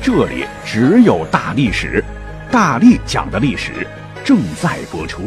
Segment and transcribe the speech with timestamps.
[0.00, 2.02] 这里只有大历史，
[2.50, 3.86] 大力讲的历史
[4.24, 5.22] 正在播出。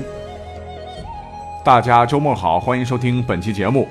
[1.63, 3.88] 大家周末好，欢迎收听本期节目。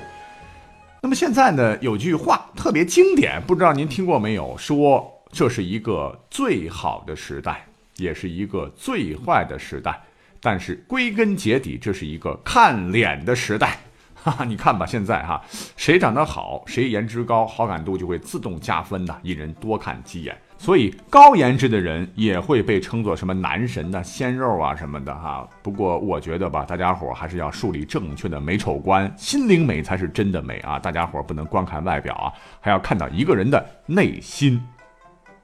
[1.01, 4.57] 那么现在呢，有句话特别经典，不知道您听过没有？
[4.57, 7.63] 说这是一个最好的时代，
[7.97, 10.01] 也是一个最坏的时代。
[10.41, 13.77] 但是归根结底，这是一个看脸的时代。
[14.23, 15.41] 哈哈，你看吧，现在哈，
[15.75, 20.37] 谁长得好，谁颜值高，好感度就会自动加分的，引人多看几眼。
[20.59, 25.49] 所以高颜值的人也会被称作什么男神呐、鲜肉啊什么的哈。
[25.63, 30.77] 不过我觉得吧，大家伙还是要树立正确的美丑观，心灵美才是真的美啊！
[30.77, 34.63] 大家伙不能光看外表啊，还要看到一个人的内心。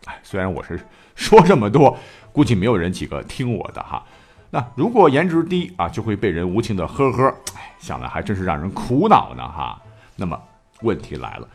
[0.06, 0.80] 哎，虽然我是
[1.16, 1.98] 说这么多，
[2.32, 4.06] 估计没有人几个听我的哈。
[4.50, 7.28] 那如果颜值低啊，就会被人无情的呵呵。
[7.56, 9.82] 哎，想来还真是让人苦恼呢哈。
[10.16, 10.40] 那么
[10.82, 11.48] 问题来了。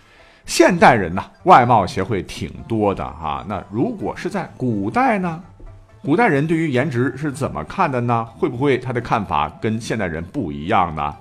[0.44, 3.44] 现代人呢，外貌协会挺多的哈。
[3.48, 5.42] 那如果是在古代呢？
[6.02, 8.24] 古代人对于颜值是怎么看的呢？
[8.36, 11.16] 会不会他的看法跟现代人不一样呢？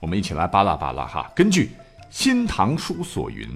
[0.00, 1.30] 我们一起来扒拉扒拉哈。
[1.36, 1.66] 根据
[2.10, 3.48] 《新唐书》所云：“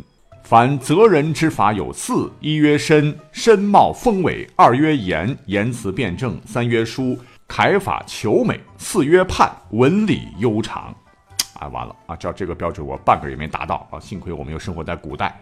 [0.49, 10.95] 凡择人之法有四：一曰身，身貌丰伟；二曰言，言辞辩证；三曰书，楷法遒美；四曰判，文理悠长。”
[11.59, 12.15] 啊，完了啊！
[12.15, 13.99] 照这个标准，我半个也没达到啊！
[13.99, 15.37] 幸亏我们又生活在古代。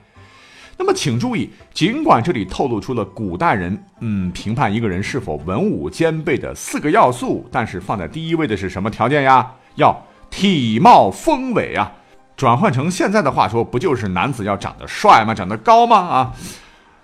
[0.79, 9.53] 那么，请注意，尽管这里透露出了古代人嗯评判一个人是否文武兼备的四个要素，但是放在第一位的是什么条件呀？
[9.75, 9.95] 要
[10.31, 11.93] 体貌丰伟啊！
[12.37, 15.35] 转换成现在的话说，不就是男子要长得帅吗？
[15.35, 15.97] 长得高吗？
[15.97, 16.33] 啊？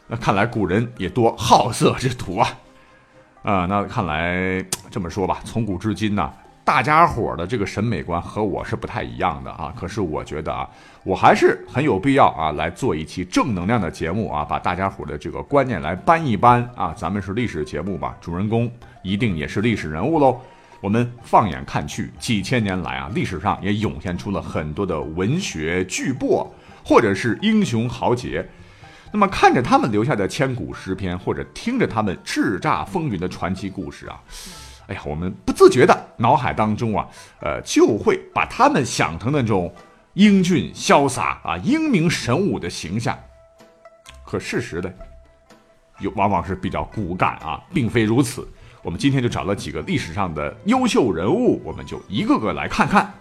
[0.08, 2.48] 那看来古人也多好色之徒啊！
[3.42, 6.30] 啊，那看来这么说吧，从古至今呢。
[6.62, 10.68] 大家伙的这个审美观和我是不太一样的啊，可是我觉得啊，
[11.02, 16.94] 我还是很有必要啊来做一期正能量的节目啊，把大家伙的这个观念来搬一搬啊。
[16.96, 18.70] 咱们是历史节目吧，主人公
[19.02, 20.40] 一定也是历史人物喽。
[20.80, 26.46] 我们放眼看去，几千年来啊，历史上也涌现出了很多的文学巨擘
[26.82, 28.48] 或者是英雄豪杰。
[29.12, 34.18] 那么看着他们留下的千古诗篇，或者听着他们叱咤风云的传奇故事啊。
[34.86, 37.06] 哎呀，我们不自觉的脑海当中啊，
[37.40, 39.72] 呃，就会把他们想成那种
[40.14, 43.18] 英俊潇洒啊、英明神武的形象。
[44.24, 44.90] 可事实呢，
[45.98, 48.48] 又往往是比较骨感啊，并非如此。
[48.82, 53.12] 我们今天就找了几个历史上的优秀人物，我们就一个个来看看。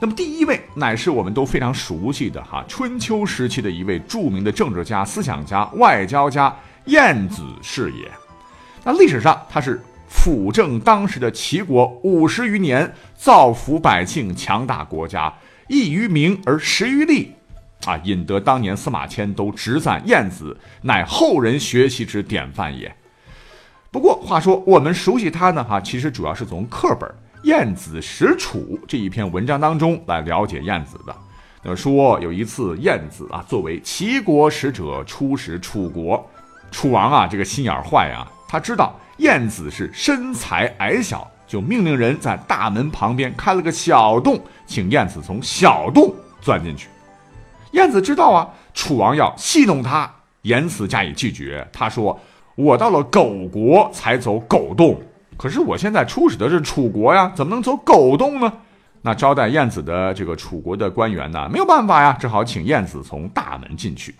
[0.00, 6.54] 那么第一位乃是我们都非常熟悉的哈，春秋时期的一位著名的政治家、思想家、外交家
[6.86, 8.10] 晏子是也。
[8.84, 9.80] 那历史上他是。
[10.14, 15.32] 辅政当时的齐国五十余年，造福百姓，强大国家，
[15.68, 17.32] 一于名而实于利，
[17.86, 22.94] 啊，引得当年司马迁都直赞晏子乃后人学习之典范也。
[23.92, 27.06] 不过话说，我们熟悉他呢，哈，其实主要是从课本
[27.44, 28.58] 《晏子使楚》
[28.88, 31.14] 这一篇文章当中来了解晏子的。
[31.62, 36.26] 那说有一次，晏子啊，作为齐国使者出使楚国，
[36.70, 38.98] 楚王啊，这个心眼坏啊，他知道。
[39.18, 46.88] 晏子是身材矮小，就命令人在大门旁边开了个小洞，请晏子从小洞钻进去。
[47.72, 50.10] 晏子知道啊，楚王要戏弄他，
[50.40, 51.64] 言辞加以拒绝。
[51.70, 52.18] 他说
[52.54, 55.00] ：“我到了狗国才走狗洞，
[55.36, 58.52] 可是我现在出使的是楚国呀，怎么能走狗洞呢？”
[59.04, 64.14] 那招待晏子的这个楚国的官员呢，没有办法呀，只好请晏子从大门进去。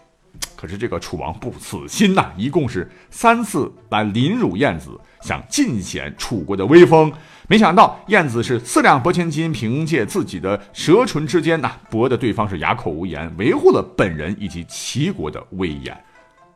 [0.56, 4.90] 可是这个楚王不死心呐，一共是三次来凌辱晏子，
[5.20, 7.12] 想尽显楚国的威风。
[7.48, 15.96] 没想到晏子是四两拨千斤，凭借自己的舌唇之间呐，博得对方是哑口无言，维护了本人以及齐国的威严。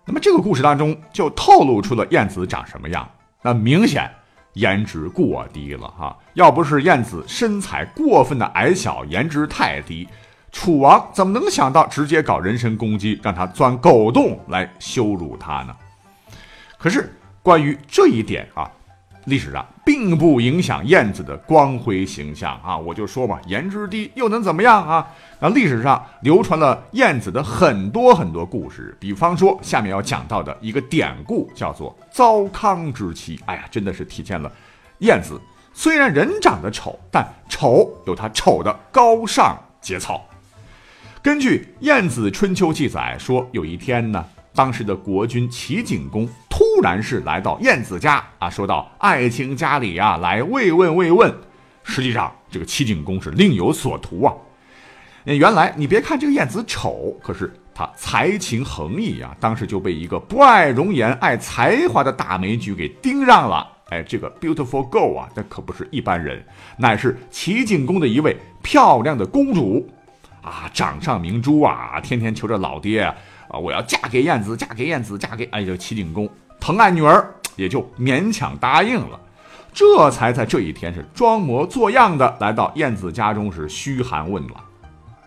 [0.07, 3.07] 那么这个故事当中就透露出了晏子长什么样，
[3.43, 4.09] 那明显
[4.53, 6.17] 颜值过低了哈。
[6.35, 10.09] 要不是晏子身材过分的矮小，颜值太低。
[10.53, 15.77] 楚王怎么能想到直接搞人身攻击，让他钻狗洞来羞辱他呢？
[16.79, 17.13] 可是
[17.43, 18.71] 关于这一点啊，
[19.27, 22.77] 历史上并不影响燕子的光辉形象啊！
[22.77, 25.07] 我就说嘛，颜值低又能怎么样啊？
[25.41, 33.39] 那历史上流传了燕子的很多很多故事，比方说下面要讲到的一个典故，叫做“糟糠之妻”。
[33.47, 34.51] 哎呀，真的是体现了
[34.99, 35.41] 燕子
[35.75, 40.25] 虽然人长得丑，但丑有它丑的高尚节操。
[41.21, 44.25] 根据《燕子春秋》记载说，有一天呢，
[44.57, 46.29] 当时的国君齐景公。
[46.49, 51.33] 突然是来到燕子家啊，说到爱卿家里啊，来慰问慰问。
[51.85, 54.33] 实际上，这个齐景公是另有所图啊。
[55.25, 63.71] 原来你别看这个燕子丑，可是她才情横溢啊，当时就被一个不爱容颜、爱才华的大美女给盯上了。
[63.91, 66.43] 哎，这个 beautiful girl 啊，那可不是一般人，
[66.79, 69.87] 乃是齐景公的一位漂亮的公主
[70.43, 73.15] 啊，掌上明珠啊，天天求着老爹啊，
[73.49, 76.29] 啊我要嫁给燕子，嫁给燕子，嫁给哎，这齐景公。
[76.59, 79.21] 疼爱女儿，也就勉强答应了，
[79.73, 84.61] 这才在这一天是装模作样的来到燕子家中是嘘寒问暖。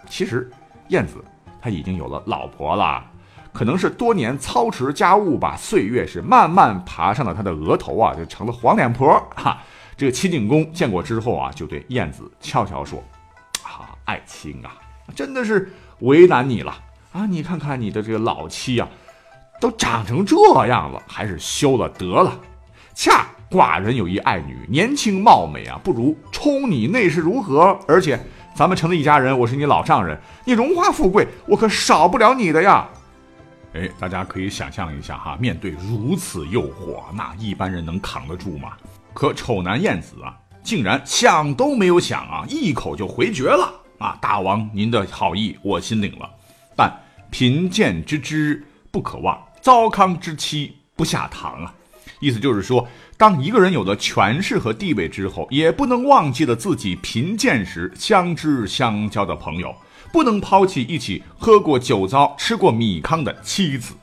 [0.09, 0.49] 其实
[0.89, 1.23] 燕子
[1.61, 3.05] 她已经有了老婆了，
[3.53, 9.61] 可能是多年操持家务吧，岁月是慢慢爬上了她的额头啊，就成了黄脸婆哈。
[9.95, 13.03] 这个齐景公见过之后啊，就对燕子悄悄说
[13.63, 14.71] ：“啊，爱卿啊，
[15.15, 16.75] 真的是为难你了
[17.11, 17.25] 啊！
[17.25, 18.87] 你看看你的这个老妻啊。”
[19.61, 22.39] 都长成这样了，还是休了得了。
[22.95, 27.77] 恰寡人有一爱女，年轻貌美啊，不如充你内侍如何？
[27.85, 28.17] 而且
[28.55, 32.87] 咱们成了一家人，我是你老丈人，你荣华富贵，我可少不了你的呀。
[33.73, 38.77] 哎，大家可以想象一下哈，面对如此诱惑，那一般人能扛得住吗？
[39.13, 44.17] 可丑男燕子啊，竟然想都没有想啊，一口就回绝了啊！
[44.21, 46.29] 大王您的好意我心领了，
[46.79, 46.97] 但
[47.29, 49.37] 贫贱之知不可忘。
[49.59, 51.73] 糟糠之妻不下堂啊，
[52.21, 52.87] 意思就是说，
[53.17, 59.75] 当一个人有了权势和地位之后，也不能忘记了自己贫贱时相知相交的朋友，
[60.13, 63.93] 不能抛弃一起喝过酒糟、吃过米糠的妻子。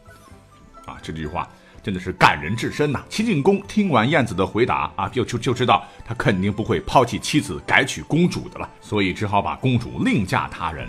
[0.85, 1.49] 啊，这句话
[1.83, 3.03] 真的是感人至深呐！
[3.09, 10.87] 齐景公听完燕子的回答啊，就就就知道他肯定不会抛弃妻子改娶公主的了，所以只好把公主另嫁他人。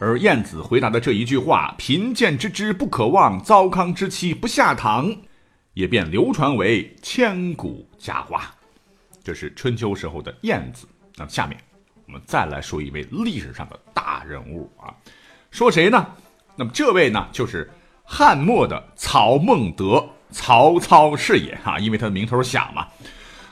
[0.00, 5.12] 而晏子回答的这一句话“贫贱之知不可忘，糟糠之妻不下堂”，
[5.74, 8.54] 也便流传为千古佳话。
[9.24, 10.86] 这是春秋时候的晏子。
[11.16, 11.60] 那么下面
[12.06, 14.94] 我们再来说一位历史上的大人物啊，
[15.50, 16.06] 说谁呢？
[16.54, 17.68] 那么这位呢，就是
[18.04, 22.86] 汉末的曹孟德，曹操是也啊，因为他的名头响嘛。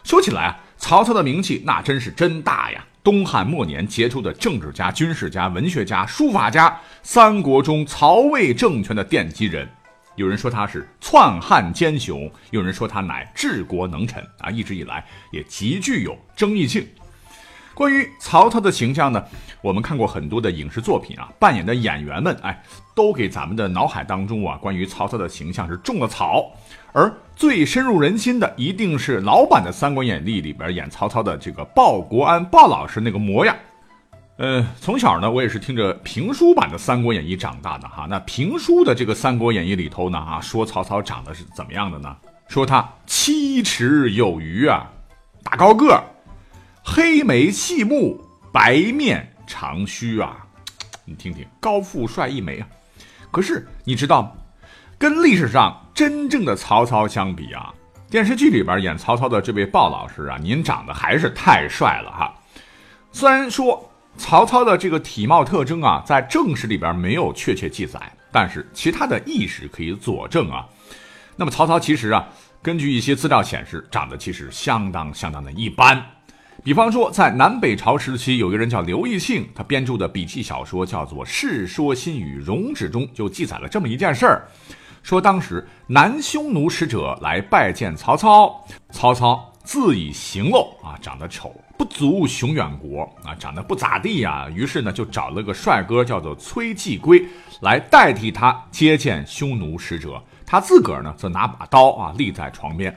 [0.04, 2.86] 说起来啊，曹操的名气那真是真大呀。
[3.06, 9.68] 东汉末年杰出的政治家、军事家、文学家、书法家，三国中曹魏政权的奠基人。
[10.16, 16.84] 有人说他是篡汉奸雄，有人说他乃治国能臣啊，一直以来也极具有争议性。
[17.74, 19.24] 关于曹操的形象呢，
[19.62, 22.60] 我们看过很多的影视作品啊，扮演的演员们，哎，
[22.96, 26.50] 都给咱们的脑海当中啊，关于曹操的形象是种了草。
[26.96, 33.54] 而最深入人心的，一定是老版的《三国演义》里边演曹操的这个鲍国安鲍老师那个模样。
[34.38, 38.06] 呃，从小呢，我也是听着评书版的《三国演义》长大的哈。
[38.08, 42.16] 那评书的这个《三国演义》里头呢，啊，说曹操长得是怎么样的呢？
[42.48, 44.86] 说他七尺有余啊，
[45.44, 46.02] 大高个儿。
[46.82, 48.18] 黑眉细目，
[48.50, 50.46] 白面长须啊，
[51.04, 52.66] 你听听，高富帅一枚啊。
[53.30, 54.34] 可是你知道，
[54.98, 57.72] 跟历史上真正的曹操相比啊，
[58.10, 62.34] 电视剧里边演曹操的这位鲍老师啊，您长得还是太帅了哈。
[63.12, 68.00] 虽然说曹操的这个体貌特征啊，在正史里边没有确切记载，
[68.32, 70.66] 但是其他的意识可以佐证啊。
[71.36, 72.26] 那么曹操其实啊，
[72.62, 76.02] 根据一些资料显示，长得其实相当相当的一般。
[76.64, 84.48] 比方说，在南北朝时期，有一个人叫刘义庆，他编著的笔记小说叫做《世说新语·荣止》中就记载了这么一件事儿：
[85.06, 88.60] 说当时南匈奴使者来拜见曹操，
[88.90, 94.48] 曹操自以形陋啊，长得丑，不足雄远国啊，长得不咋地呀。
[94.52, 97.24] 于是呢，就找了个帅哥叫做崔季归
[97.60, 102.92] 来代替他接见匈奴使者，他自个儿呢则拿把刀啊立在床边。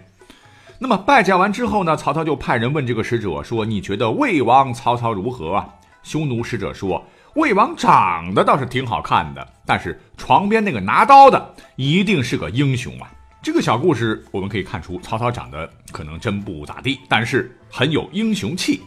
[0.80, 5.70] 那么拜见完之后呢，曹操就派人问这个使者说：“你觉得魏王曹操如何啊？”
[6.01, 13.08] 匈奴使者说：“魏王长得倒是挺好看的，但是床边那个拿刀的一定是个英雄啊。”
[13.40, 18.82] 这个小故事我们可以看出，曹操长得可能真不咋地，但是很有英雄气。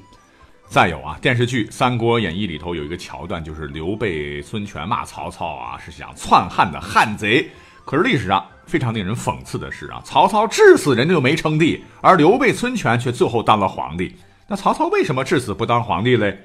[0.68, 7.48] 再有啊，电视剧《三国演义》里头有一个桥段，就是刘备、孙权骂曹操啊，是想篡汉的汉贼。
[7.84, 14.16] 可是历史上非常令人讽刺的是啊，曹操至死人就没称帝，而刘备、孙权却最后当了皇帝。
[14.48, 16.36] 那曹操为什么至死不当皇帝嘞？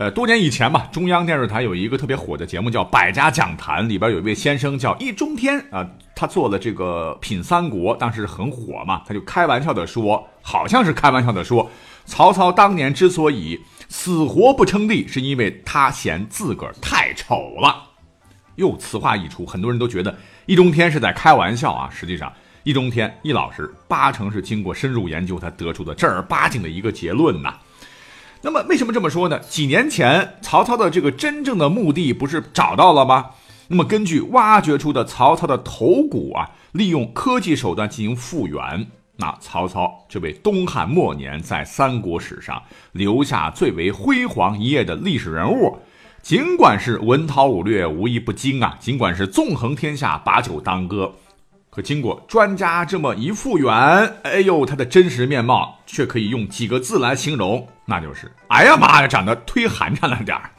[0.00, 11.70] 呃，多年以前吧，中央电视台有一个特别火的节目叫《百家讲坛》，里边有一位先生叫易中天啊，他做了这个品三国，当时很火嘛，他就开玩笑的说，好像是开玩笑的说，
[12.06, 17.82] 曹操当年之所以死活不称帝，是因为他嫌自个儿太丑了。
[18.54, 20.16] 哟，此话一出，很多人都觉得
[20.46, 21.90] 易中天是在开玩笑啊。
[21.92, 27.54] 实际上，易中天易老师八成是经过深入研究才得出的正儿八经的一个结论呐。
[28.42, 29.38] 那么为什么这么说呢？
[29.40, 33.30] 几年前曹操的这个真正的墓地不是找到了吗？
[33.68, 45.76] 那么根据挖掘出的曹操的头骨啊，利用科技手段进行复原，那曹操这位东汉末年在三国史上留下最为辉煌一页的历史人物，
[46.22, 51.12] 尽管是文韬武略无一不精啊，尽管是纵横天下把酒当歌。
[51.70, 53.72] 可经过专家这么一复原，
[54.24, 60.50] 哎呦，他的真实面貌却可以用几个字来形容，那就是“哎呀妈呀，长得忒寒碜了点儿”。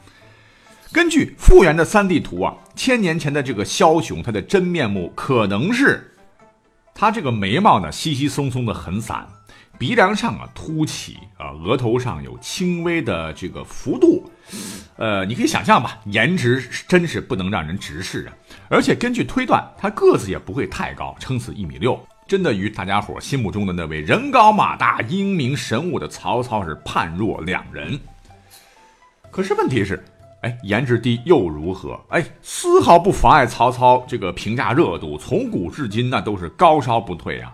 [0.90, 6.14] 根据复原的三 D 图啊，千年前的这个枭雄，他的真面目可能是，
[6.94, 9.26] 他这个眉毛呢稀稀松松的很散。
[9.82, 14.30] 鼻梁上啊凸起啊，额头上有轻微的这个幅度，
[14.94, 18.32] 呃，你可以想象吧，颜值真是不能让人直视啊！
[18.68, 21.98] 而且根据推断，他个子也不会太高，撑死一米六，
[22.28, 27.98] 真的与大家伙心目中的那位人高马大、英明神武的曹操是判若两人。
[29.32, 30.00] 可是问题是，
[30.42, 32.00] 哎，颜值低又如何？
[32.10, 37.52] 哎，丝毫不妨碍曹操这个评价热度，从古至今那都是高烧不退啊！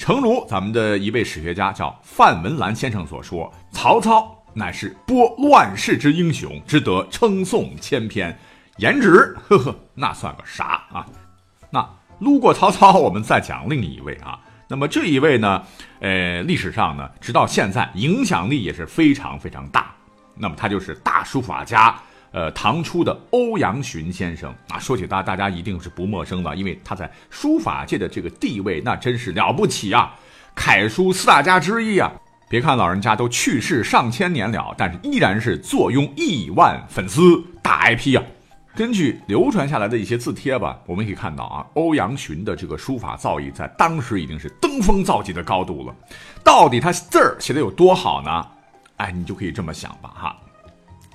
[0.00, 8.36] 诚如咱们的一位史学家叫范文澜先生所说：“曹操乃是拨乱世之英雄，值得称颂千篇。
[8.78, 11.06] 颜值，呵呵，那算个啥啊？
[11.68, 11.86] 那
[12.18, 14.40] 路过曹操，我们再讲另一位啊。
[14.68, 15.62] 那么这一位呢，
[16.00, 19.94] 呃，历史上呢，直到现在影响力也是非常非常大。
[20.34, 21.94] 那么他就是大书法家。”
[22.32, 30.14] 呃，唐初的欧阳询先生啊，说起他，大家一定是不陌生的，因为他在书法界的这个地位那真是了不起啊，
[30.54, 32.12] 楷书四大家之一啊。
[32.48, 38.22] 别看老人家都去世上千年了，但是依然是坐拥亿万粉丝大 IP 啊。
[38.74, 45.94] 根据流传下来的一些字帖吧，我们可以看到啊，欧阳询的这个书法造诣在当时已经是登峰造极的高度了。
[46.44, 48.46] 到底他字儿写的有多好呢？
[48.96, 50.36] 哎，你就可以这么想吧，哈。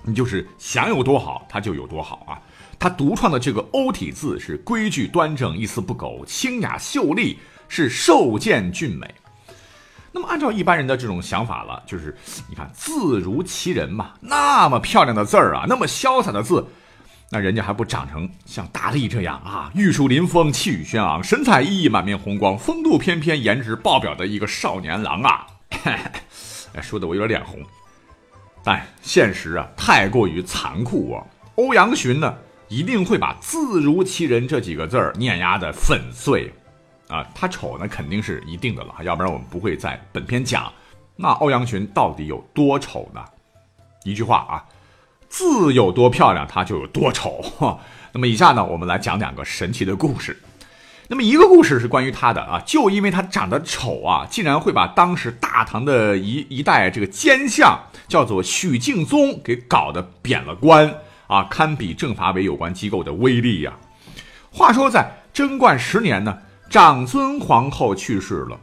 [0.05, 2.39] 你就是想有多好，它就有多好啊！
[2.77, 9.13] 他独创的这个欧体字是规矩端正，一丝不苟，清雅秀丽，是瘦健俊美。
[10.11, 12.15] 那么按照一般人的这种想法了，就是
[12.47, 16.65] 你看字如其人嘛，那么漂亮的字儿啊，那么潇洒的字，
[17.31, 25.47] 那人家还不长成像大力这样啊，玉树临风，气宇轩昂，神采奕奕，满面红光，风度翩翩，颜值爆表的一个少年郎啊！
[25.83, 27.59] 哎，说的我有点脸红。
[28.65, 31.23] 但现实啊，太过于残酷啊！
[31.53, 32.35] 欧阳询呢，
[32.67, 36.51] 一定会把“字如其人”这几个字儿碾压的粉碎，
[37.07, 40.73] 啊，他丑呢，肯定是一定的了，要不然我们不会在本篇讲。
[41.15, 43.23] 那欧阳询到底有多丑呢？
[44.03, 44.65] 一句话啊，
[45.29, 47.79] 字有多漂亮，他就有多丑。
[48.11, 50.35] 那么以下呢，我们来讲两个神奇的故事。
[51.07, 60.91] 那么一个故事是关于他的啊，就因为他长得丑啊，竟然会把当时大唐的一一代这个奸相叫做许敬宗给搞得贬了官
[61.27, 63.73] 啊，堪比政法委有关机构的威力呀。
[64.51, 66.35] 话说在贞观十年呢，
[66.71, 68.59] 长孙皇后去世了，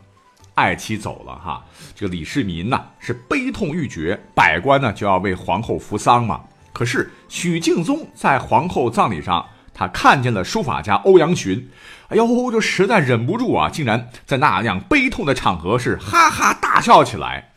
[0.55, 6.41] 爱妻走了哈，这个李世民呢是悲痛欲绝，百官呢就要为皇后扶丧嘛。
[6.73, 9.47] 可是许敬宗在皇后葬礼上。
[9.75, 11.69] 他看见了书法家欧阳询，
[12.09, 17.53] 哎呦，就实在忍不住啊，竟然在那样悲痛的场合是哈哈大笑起来。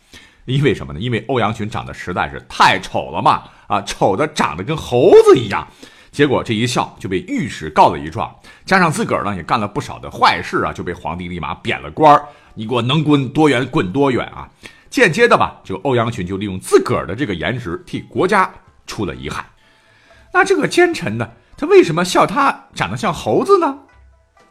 [0.46, 1.00] 因为什么呢？
[1.00, 5.68] 因为欧阳询长得实在是太丑了嘛，啊，丑的长得跟猴子一样。
[6.12, 12.26] 结果这一笑就被御史告了一状，加上自个儿呢也干了不少的坏事啊，就被皇帝立马贬了官儿。
[12.54, 14.48] 你给我能滚多远滚多远啊！
[14.90, 18.50] 间接的吧，就欧阳询就利用自个儿的这个颜值替国家
[18.88, 19.46] 出了遗憾。
[20.32, 21.30] 那这个奸臣呢？
[21.58, 23.78] 他为什么笑他长得像猴子呢？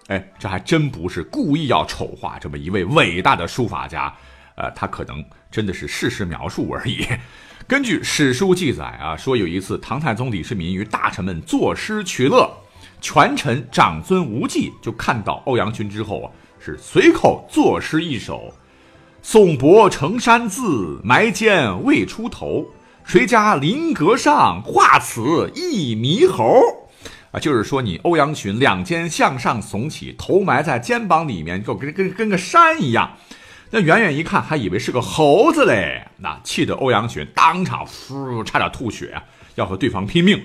[0.08, 4.14] 哎，这还真不是故意要丑化这么一位伟大的书法家，
[4.56, 7.06] 呃，他可能真的是事实描述而已。
[7.66, 12.50] 根据史书记载啊，说有一次唐太宗李世民与大臣们作诗取乐，
[13.00, 18.52] 权臣长孙无忌就看到欧阳询之后啊，是随口作诗一首
[19.22, 22.66] ：“宋伯成山字，埋肩未出头。
[23.04, 26.60] 谁家临阁上画此一猕猴？”
[27.34, 33.10] 啊，就是说你欧阳询两肩向上耸起，头埋在肩膀里面，就跟跟跟个山一样。
[33.70, 36.06] 那远远一看，还以为是个猴子嘞。
[36.18, 39.20] 那气得欧阳询当场呼，差点吐血，
[39.56, 40.40] 要和对方拼命。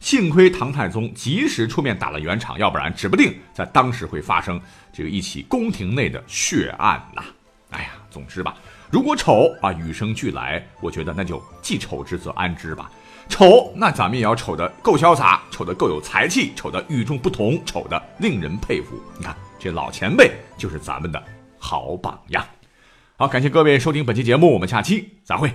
[0.00, 4.60] 幸亏唐太宗及时出面打了圆场，要不然指不定在当时会发生
[4.92, 7.22] 这个一起宫廷内的血案呐。
[7.70, 8.56] 哎呀，总之吧，
[8.90, 12.90] 如果丑啊与生俱来，我觉得那就既丑之则安之吧。
[13.28, 19.00] 丑，那咱们也要丑的够潇洒，丑的够有才气，丑的与众不同，丑的令人佩服。
[19.18, 21.22] 你看，这老前辈就是咱们的
[21.58, 22.44] 好榜样。
[23.16, 25.50] 好，感谢各位收听本期节目，我们下期再会。